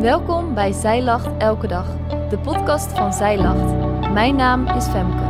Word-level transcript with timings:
Welkom 0.00 0.54
bij 0.54 0.72
Zij 0.72 1.02
Lacht 1.02 1.42
Elke 1.42 1.66
Dag, 1.66 1.96
de 2.28 2.38
podcast 2.38 2.92
van 2.92 3.12
Zij 3.12 3.38
Lacht. 3.38 3.72
Mijn 4.12 4.36
naam 4.36 4.66
is 4.66 4.86
Femke. 4.86 5.28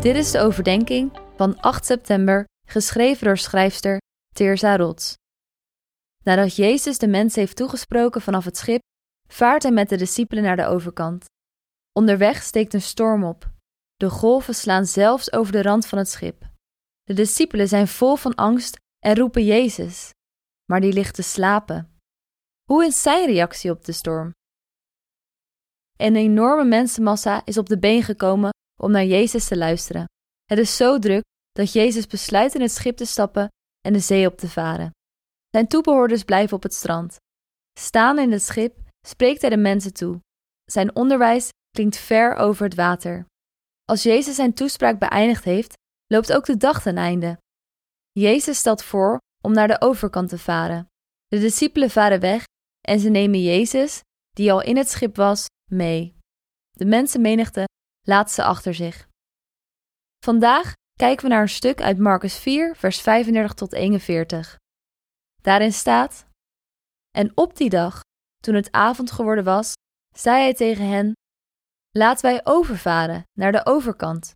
Dit 0.00 0.16
is 0.16 0.30
de 0.30 0.38
overdenking 0.38 1.18
van 1.36 1.60
8 1.60 1.84
september, 1.84 2.44
geschreven 2.68 3.26
door 3.26 3.38
schrijfster 3.38 4.00
Teerza 4.34 4.76
Rots. 4.76 5.14
Nadat 6.24 6.56
Jezus 6.56 6.98
de 6.98 7.08
mensen 7.08 7.40
heeft 7.40 7.56
toegesproken 7.56 8.20
vanaf 8.20 8.44
het 8.44 8.56
schip, 8.56 8.80
vaart 9.28 9.62
hij 9.62 9.72
met 9.72 9.88
de 9.88 9.96
discipelen 9.96 10.42
naar 10.42 10.56
de 10.56 10.66
overkant. 10.66 11.24
Onderweg 11.92 12.42
steekt 12.42 12.74
een 12.74 12.82
storm 12.82 13.24
op. 13.24 13.50
De 13.96 14.10
golven 14.10 14.54
slaan 14.54 14.86
zelfs 14.86 15.32
over 15.32 15.52
de 15.52 15.62
rand 15.62 15.86
van 15.86 15.98
het 15.98 16.08
schip. 16.08 16.42
De 17.02 17.14
discipelen 17.14 17.68
zijn 17.68 17.88
vol 17.88 18.16
van 18.16 18.34
angst 18.34 18.76
en 18.98 19.16
roepen 19.16 19.44
Jezus, 19.44 20.14
maar 20.70 20.80
die 20.80 20.92
ligt 20.92 21.14
te 21.14 21.22
slapen. 21.22 22.00
Hoe 22.64 22.84
is 22.84 23.02
zijn 23.02 23.26
reactie 23.26 23.70
op 23.70 23.84
de 23.84 23.92
storm? 23.92 24.30
Een 25.96 26.16
enorme 26.16 26.64
mensenmassa 26.64 27.42
is 27.44 27.58
op 27.58 27.68
de 27.68 27.78
been 27.78 28.02
gekomen 28.02 28.50
om 28.80 28.90
naar 28.90 29.04
Jezus 29.04 29.48
te 29.48 29.56
luisteren. 29.56 30.04
Het 30.44 30.58
is 30.58 30.76
zo 30.76 30.98
druk 30.98 31.22
dat 31.52 31.72
Jezus 31.72 32.06
besluit 32.06 32.54
in 32.54 32.60
het 32.60 32.70
schip 32.70 32.96
te 32.96 33.04
stappen 33.04 33.48
en 33.80 33.92
de 33.92 34.00
zee 34.00 34.26
op 34.26 34.36
te 34.36 34.48
varen. 34.48 34.90
Zijn 35.50 35.66
toebehoorders 35.66 36.22
blijven 36.22 36.56
op 36.56 36.62
het 36.62 36.74
strand. 36.74 37.16
Staan 37.78 38.18
in 38.18 38.32
het 38.32 38.42
schip 38.42 38.78
spreekt 39.06 39.40
hij 39.40 39.50
de 39.50 39.56
mensen 39.56 39.92
toe. 39.92 40.20
Zijn 40.64 40.96
onderwijs 40.96 41.48
klinkt 41.70 41.96
ver 41.96 42.34
over 42.34 42.64
het 42.64 42.74
water. 42.74 43.26
Als 43.84 44.02
Jezus 44.02 44.34
zijn 44.34 44.54
toespraak 44.54 44.98
beëindigd 44.98 45.44
heeft, 45.44 45.74
loopt 46.06 46.32
ook 46.32 46.44
de 46.44 46.56
dag 46.56 46.82
ten 46.82 46.96
einde. 46.96 47.38
Jezus 48.12 48.58
stelt 48.58 48.82
voor 48.82 49.18
om 49.46 49.52
naar 49.52 49.68
de 49.68 49.80
overkant 49.80 50.28
te 50.28 50.38
varen. 50.38 50.88
De 51.26 51.38
discipelen 51.38 51.90
varen 51.90 52.20
weg 52.20 52.44
en 52.80 52.98
ze 52.98 53.08
nemen 53.08 53.42
Jezus, 53.42 54.00
die 54.30 54.52
al 54.52 54.62
in 54.62 54.76
het 54.76 54.88
schip 54.88 55.16
was, 55.16 55.46
mee. 55.70 56.16
De 56.70 56.84
mensenmenigte 56.84 57.64
laat 58.06 58.30
ze 58.30 58.42
achter 58.44 58.74
zich. 58.74 59.08
Vandaag 60.24 60.72
kijken 60.92 61.24
we 61.24 61.30
naar 61.30 61.42
een 61.42 61.48
stuk 61.48 61.80
uit 61.80 61.98
Marcus 61.98 62.38
4, 62.38 62.76
vers 62.76 63.00
35 63.00 63.54
tot 63.54 63.72
41. 63.72 64.56
Daarin 65.42 65.72
staat: 65.72 66.26
En 67.10 67.32
op 67.34 67.56
die 67.56 67.70
dag, 67.70 68.00
toen 68.36 68.54
het 68.54 68.72
avond 68.72 69.10
geworden 69.10 69.44
was, 69.44 69.72
zei 70.14 70.42
hij 70.42 70.54
tegen 70.54 70.88
hen: 70.88 71.12
Laten 71.90 72.30
wij 72.30 72.40
overvaren 72.44 73.22
naar 73.32 73.52
de 73.52 73.66
overkant. 73.66 74.32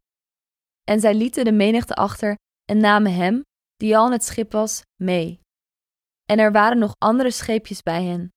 En 0.83 1.01
zij 1.01 1.15
lieten 1.15 1.45
de 1.45 1.53
menigte 1.53 1.95
achter 1.95 2.35
en 2.65 2.79
namen 2.79 3.15
hem, 3.15 3.43
die 3.81 3.97
al 3.97 4.07
in 4.07 4.13
het 4.13 4.25
schip 4.25 4.53
was, 4.53 4.83
mee. 5.03 5.41
En 6.25 6.39
er 6.39 6.53
waren 6.53 6.79
nog 6.79 6.93
andere 6.99 7.31
scheepjes 7.31 7.83
bij 7.83 8.05
hen. 8.05 8.29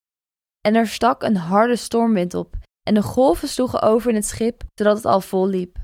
En 0.62 0.76
er 0.76 0.88
stak 0.88 1.24
een 1.24 1.36
harde 1.36 1.76
stormwind 1.76 2.34
op, 2.34 2.56
en 2.88 2.94
de 2.94 3.02
golven 3.02 3.48
sloegen 3.48 3.82
over 3.82 4.10
in 4.10 4.16
het 4.16 4.26
schip, 4.26 4.64
zodat 4.74 4.96
het 4.96 5.06
al 5.06 5.22
vol 5.22 5.48
liep. 5.48 5.78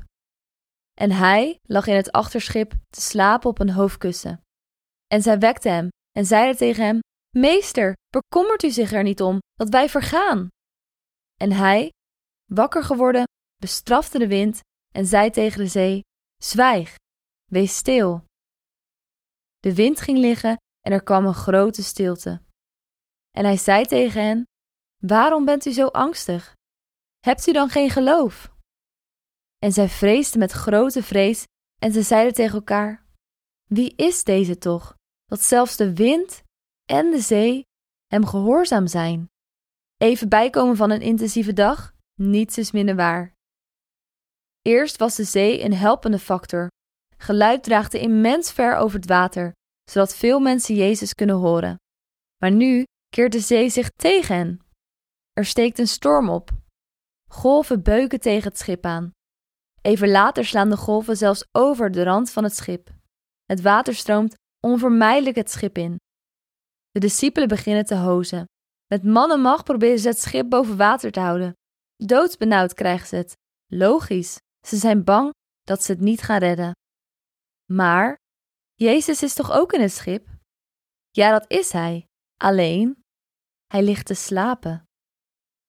En 0.93 1.11
hij 1.11 1.59
lag 1.63 1.87
in 1.87 1.95
het 1.95 2.11
achterschip 2.11 2.73
te 2.89 3.01
slapen 3.01 3.49
op 3.49 3.59
een 3.59 3.69
hoofdkussen. 3.69 4.41
En 5.07 5.21
zij 5.21 5.39
wekte 5.39 5.69
hem 5.69 5.87
en 6.11 6.25
zeiden 6.25 6.57
tegen 6.57 6.83
hem: 6.83 6.99
Meester, 7.37 7.93
bekommert 8.09 8.63
u 8.63 8.69
zich 8.69 8.91
er 8.91 9.03
niet 9.03 9.21
om 9.21 9.39
dat 9.53 9.69
wij 9.69 9.89
vergaan? 9.89 10.47
En 11.41 11.51
hij, 11.51 11.89
wakker 12.45 12.83
geworden, 12.83 13.23
bestrafte 13.55 14.19
de 14.19 14.27
wind 14.27 14.59
en 14.93 15.05
zei 15.05 15.29
tegen 15.29 15.59
de 15.59 15.67
zee: 15.67 16.01
Zwijg, 16.43 16.95
wees 17.51 17.75
stil. 17.75 18.27
De 19.59 19.75
wind 19.75 20.01
ging 20.01 20.17
liggen 20.17 20.57
en 20.79 20.91
er 20.91 21.03
kwam 21.03 21.25
een 21.25 21.33
grote 21.33 21.83
stilte. 21.83 22.41
En 23.31 23.45
hij 23.45 23.57
zei 23.57 23.85
tegen 23.85 24.23
hen: 24.23 24.43
Waarom 24.97 25.45
bent 25.45 25.65
u 25.65 25.71
zo 25.71 25.87
angstig? 25.87 26.55
Hebt 27.19 27.47
u 27.47 27.51
dan 27.51 27.69
geen 27.69 27.89
geloof? 27.89 28.53
En 29.57 29.71
zij 29.71 29.89
vreesden 29.89 30.39
met 30.39 30.51
grote 30.51 31.03
vrees 31.03 31.43
en 31.81 31.91
ze 31.91 32.01
zeiden 32.01 32.33
tegen 32.33 32.53
elkaar: 32.55 33.05
Wie 33.65 33.95
is 33.95 34.23
deze 34.23 34.57
toch, 34.57 34.95
dat 35.25 35.41
zelfs 35.41 35.77
de 35.77 35.95
wind 35.95 36.43
en 36.85 37.11
de 37.11 37.19
zee 37.19 37.65
hem 38.07 38.25
gehoorzaam 38.25 38.87
zijn? 38.87 39.29
Even 39.97 40.29
bijkomen 40.29 40.75
van 40.75 40.89
een 40.89 41.01
intensieve 41.01 41.53
dag, 41.53 41.93
niets 42.15 42.57
is 42.57 42.71
minder 42.71 42.95
waar. 42.95 43.33
Eerst 44.61 44.97
was 44.97 45.15
de 45.15 45.23
zee 45.23 45.63
een 45.63 45.73
helpende 45.73 46.19
factor. 46.19 46.67
Geluid 47.21 47.63
draagde 47.63 47.99
immens 47.99 48.51
ver 48.51 48.75
over 48.75 48.99
het 48.99 49.07
water, 49.07 49.51
zodat 49.91 50.15
veel 50.15 50.39
mensen 50.39 50.75
Jezus 50.75 51.13
kunnen 51.13 51.35
horen. 51.35 51.75
Maar 52.37 52.51
nu 52.51 52.83
keert 53.09 53.31
de 53.31 53.39
zee 53.39 53.69
zich 53.69 53.89
tegen 53.89 54.35
hen. 54.35 54.59
Er 55.33 55.45
steekt 55.45 55.79
een 55.79 55.87
storm 55.87 56.29
op. 56.29 56.51
Golven 57.31 57.83
beuken 57.83 58.19
tegen 58.19 58.49
het 58.49 58.57
schip 58.57 58.85
aan. 58.85 59.11
Even 59.81 60.09
later 60.09 60.45
slaan 60.45 60.69
de 60.69 60.77
golven 60.77 61.17
zelfs 61.17 61.47
over 61.51 61.91
de 61.91 62.03
rand 62.03 62.31
van 62.31 62.43
het 62.43 62.55
schip. 62.55 62.89
Het 63.45 63.61
water 63.61 63.95
stroomt 63.95 64.35
onvermijdelijk 64.59 65.35
het 65.35 65.51
schip 65.51 65.77
in. 65.77 65.97
De 66.91 66.99
discipelen 66.99 67.47
beginnen 67.47 67.85
te 67.85 67.95
hozen. 67.95 68.45
Met 68.87 69.03
man 69.03 69.31
en 69.31 69.41
macht 69.41 69.63
proberen 69.63 69.99
ze 69.99 70.07
het 70.07 70.19
schip 70.19 70.49
boven 70.49 70.77
water 70.77 71.11
te 71.11 71.19
houden. 71.19 71.53
Doodsbenauwd 71.95 72.73
krijgen 72.73 73.07
ze 73.07 73.15
het. 73.15 73.37
Logisch, 73.67 74.37
ze 74.67 74.75
zijn 74.77 75.03
bang 75.03 75.33
dat 75.63 75.83
ze 75.83 75.91
het 75.91 76.01
niet 76.01 76.21
gaan 76.21 76.39
redden. 76.39 76.71
Maar 77.71 78.17
Jezus 78.75 79.23
is 79.23 79.33
toch 79.33 79.51
ook 79.51 79.73
in 79.73 79.81
het 79.81 79.91
schip? 79.91 80.27
Ja, 81.09 81.31
dat 81.31 81.51
is 81.51 81.71
hij. 81.71 82.05
Alleen, 82.37 83.03
hij 83.67 83.83
ligt 83.83 84.05
te 84.05 84.13
slapen. 84.13 84.83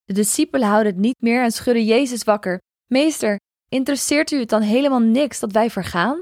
De 0.05 0.13
discipelen 0.13 0.69
houden 0.69 0.93
het 0.93 1.01
niet 1.01 1.21
meer 1.21 1.43
en 1.43 1.51
schudden 1.51 1.85
Jezus 1.85 2.25
wakker. 2.25 2.59
Meester, 2.87 3.39
interesseert 3.69 4.31
u 4.31 4.39
het 4.39 4.49
dan 4.49 4.63
helemaal 4.63 5.01
niks 5.01 5.41
dat 5.41 5.53
wij 5.53 5.71
vergaan? 5.71 6.21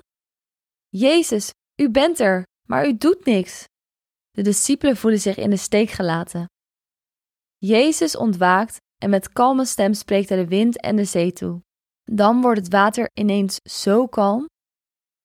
Jezus, 0.89 1.51
u 1.81 1.91
bent 1.91 2.19
er, 2.19 2.43
maar 2.69 2.87
u 2.87 2.97
doet 2.97 3.25
niks. 3.25 3.65
De 4.31 4.43
discipelen 4.43 4.97
voelen 4.97 5.21
zich 5.21 5.37
in 5.37 5.51
de 5.51 5.57
steek 5.57 5.91
gelaten. 5.91 6.47
Jezus 7.57 8.17
ontwaakt 8.17 8.77
en 9.03 9.11
met 9.11 9.33
kalme 9.33 9.65
stem 9.65 9.95
spreekt 9.95 10.29
hij 10.29 10.39
de 10.39 10.49
wind 10.49 10.81
en 10.81 10.97
de 10.97 11.05
zee 11.05 11.33
toe. 11.33 11.63
Dan 12.05 12.41
wordt 12.41 12.61
het 12.61 12.73
water 12.73 13.11
ineens 13.15 13.57
zo 13.71 14.07
kalm. 14.07 14.47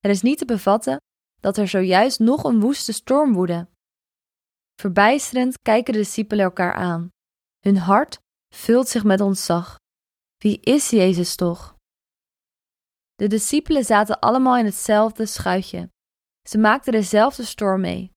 Het 0.03 0.12
is 0.12 0.22
niet 0.22 0.38
te 0.38 0.46
bevatten 0.46 0.97
dat 1.41 1.58
er 1.58 1.68
zojuist 1.68 2.19
nog 2.19 2.44
een 2.44 2.59
woeste 2.59 2.94
storm 2.94 3.34
woedde. 3.34 3.68
Verbijsterend 4.81 5.59
kijken 5.62 5.94
de 5.94 6.00
discipelen 6.00 6.46
elkaar 6.46 6.74
aan. 6.74 7.09
Hun 7.59 7.78
hart 7.78 8.19
vult 8.56 8.88
zich 8.88 9.03
met 9.03 9.22
ontzag. 9.22 9.75
Wie 10.38 10.59
is 10.59 10.90
Jezus 10.90 11.36
toch? 11.36 11.75
De 13.16 13.28
discipelen 13.28 13.84
zaten 13.84 14.19
allemaal 14.19 14.58
in 14.58 14.66
hetzelfde 14.66 15.25
schuitje. 15.25 15.90
Ze 16.50 16.58
maakten 16.58 16.91
dezelfde 16.91 17.44
storm 17.44 17.81
mee. 17.81 18.12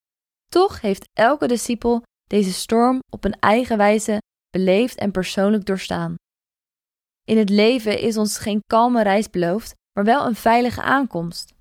Toch 0.51 0.81
heeft 0.81 1.09
elke 1.13 1.47
discipel 1.47 2.03
deze 2.25 2.53
storm 2.53 2.99
op 3.11 3.25
een 3.25 3.39
eigen 3.39 3.77
wijze 3.77 4.19
beleefd 4.51 4.99
en 4.99 5.11
persoonlijk 5.11 5.65
doorstaan. 5.65 6.15
In 7.25 7.39
het 7.39 7.49
leven 7.49 7.99
is 7.99 8.17
ons 8.17 8.39
geen 8.39 8.61
kalme 8.67 9.03
reis 9.03 9.31
beloofd, 9.31 9.75
maar 9.93 10.05
wel 10.05 10.27
een 10.27 10.35
veilige 10.35 10.83
aankomst. 10.83 11.56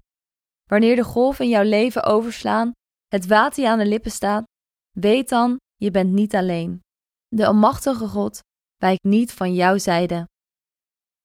Wanneer 0.70 0.96
de 0.96 1.04
golven 1.04 1.46
in 1.46 1.52
jouw 1.52 1.64
leven 1.64 2.04
overslaan, 2.04 2.72
het 3.08 3.28
water 3.28 3.64
je 3.64 3.70
aan 3.70 3.78
de 3.78 3.86
lippen 3.86 4.12
staat, 4.12 4.44
weet 4.92 5.30
dan, 5.30 5.60
je 5.76 5.92
bent 5.92 6.12
niet 6.12 6.36
alleen. 6.36 6.82
De 7.28 7.46
Almachtige 7.46 8.08
God 8.08 8.40
wijkt 8.76 9.04
niet 9.04 9.34
van 9.34 9.54
jouw 9.54 9.78
zijde. 9.78 10.28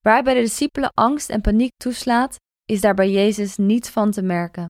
Waar 0.01 0.23
bij 0.23 0.35
de 0.35 0.41
discipelen 0.41 0.91
angst 0.95 1.31
en 1.31 1.41
paniek 1.41 1.73
toeslaat, 1.77 2.37
is 2.65 2.81
daar 2.81 2.95
bij 2.95 3.11
Jezus 3.11 3.57
niets 3.57 3.89
van 3.89 4.11
te 4.11 4.23
merken. 4.23 4.67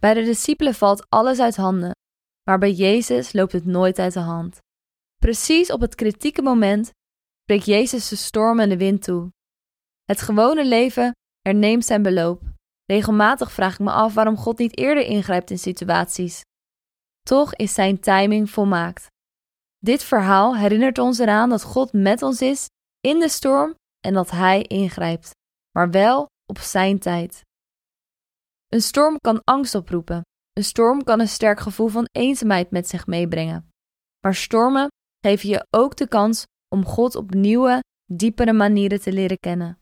Bij 0.00 0.14
de 0.14 0.22
discipelen 0.22 0.74
valt 0.74 1.06
alles 1.08 1.40
uit 1.40 1.56
handen, 1.56 1.96
maar 2.42 2.58
bij 2.58 2.72
Jezus 2.72 3.32
loopt 3.32 3.52
het 3.52 3.64
nooit 3.64 3.98
uit 3.98 4.12
de 4.12 4.20
hand. 4.20 4.58
Precies 5.16 5.72
op 5.72 5.80
het 5.80 5.94
kritieke 5.94 6.42
moment 6.42 6.90
spreekt 7.42 7.64
Jezus 7.64 8.08
de 8.08 8.16
storm 8.16 8.60
en 8.60 8.68
de 8.68 8.76
wind 8.76 9.02
toe. 9.02 9.30
Het 10.04 10.20
gewone 10.20 10.64
leven 10.64 11.12
herneemt 11.40 11.84
zijn 11.84 12.02
beloop. 12.02 12.42
Regelmatig 12.90 13.52
vraag 13.52 13.72
ik 13.72 13.78
me 13.78 13.90
af 13.90 14.14
waarom 14.14 14.36
God 14.36 14.58
niet 14.58 14.78
eerder 14.78 15.04
ingrijpt 15.04 15.50
in 15.50 15.58
situaties. 15.58 16.40
Toch 17.20 17.54
is 17.54 17.74
zijn 17.74 18.00
timing 18.00 18.50
volmaakt. 18.50 19.06
Dit 19.78 20.02
verhaal 20.02 20.56
herinnert 20.56 20.98
ons 20.98 21.18
eraan 21.18 21.48
dat 21.48 21.62
God 21.62 21.92
met 21.92 22.22
ons 22.22 22.42
is 22.42 22.66
in 23.00 23.18
de 23.18 23.28
storm 23.28 23.74
en 24.00 24.14
dat 24.14 24.30
Hij 24.30 24.62
ingrijpt, 24.62 25.30
maar 25.70 25.90
wel 25.90 26.26
op 26.46 26.58
zijn 26.58 26.98
tijd. 26.98 27.42
Een 28.68 28.82
storm 28.82 29.16
kan 29.18 29.40
angst 29.44 29.74
oproepen. 29.74 30.22
Een 30.52 30.64
storm 30.64 31.04
kan 31.04 31.20
een 31.20 31.28
sterk 31.28 31.60
gevoel 31.60 31.88
van 31.88 32.08
eenzaamheid 32.12 32.70
met 32.70 32.88
zich 32.88 33.06
meebrengen. 33.06 33.68
Maar 34.20 34.34
stormen 34.34 34.88
geven 35.20 35.48
je 35.48 35.66
ook 35.70 35.96
de 35.96 36.08
kans 36.08 36.44
om 36.68 36.84
God 36.84 37.14
op 37.14 37.34
nieuwe, 37.34 37.82
diepere 38.12 38.52
manieren 38.52 39.00
te 39.00 39.12
leren 39.12 39.38
kennen. 39.38 39.78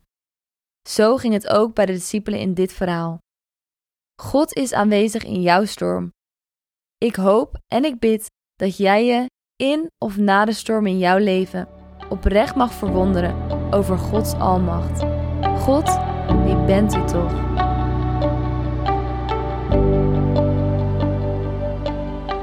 Zo 0.87 1.17
ging 1.17 1.33
het 1.33 1.49
ook 1.49 1.75
bij 1.75 1.87
de 1.87 1.93
discipelen 1.93 2.41
in 2.41 2.55
dit 2.55 2.73
verhaal. 2.73 3.19
God 4.23 4.53
is 4.53 4.73
aanwezig 4.73 5.25
in 5.25 5.41
jouw 5.41 5.65
storm. 5.65 6.13
Ik 6.99 7.17
hoop 7.17 7.59
en 7.69 7.85
ik 7.85 7.99
bid 7.99 8.31
dat 8.55 8.77
jij 8.77 9.05
je 9.05 9.27
in 9.57 9.91
of 10.05 10.17
na 10.17 10.45
de 10.45 10.53
storm 10.53 10.87
in 10.87 10.99
jouw 10.99 11.19
leven 11.19 11.69
oprecht 12.09 12.55
mag 12.55 12.73
verwonderen 12.73 13.35
over 13.73 13.99
Gods 13.99 14.35
almacht. 14.35 15.05
God, 15.59 15.99
wie 16.45 16.65
bent 16.65 16.95
u 16.95 17.05
toch? 17.05 17.33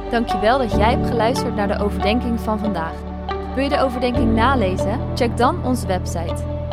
Dankjewel 0.09 0.57
dat 0.57 0.71
jij 0.71 0.91
hebt 0.91 1.07
geluisterd 1.07 1.55
naar 1.55 1.67
de 1.67 1.83
overdenking 1.83 2.39
van 2.39 2.59
vandaag. 2.59 2.95
Wil 3.55 3.63
je 3.63 3.69
de 3.69 3.79
overdenking 3.79 4.33
nalezen? 4.33 5.15
Check 5.15 5.37
dan 5.37 5.65
onze 5.65 5.87
website. 5.87 6.62